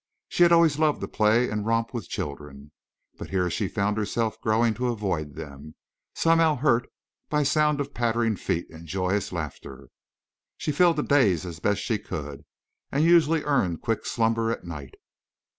[0.29, 2.71] She had always loved to play and romp with children,
[3.19, 5.75] but here she found herself growing to avoid them,
[6.15, 6.89] somehow hurt
[7.29, 9.89] by sound of pattering feet and joyous laughter.
[10.57, 12.45] She filled the days as best she could,
[12.91, 14.95] and usually earned quick slumber at night.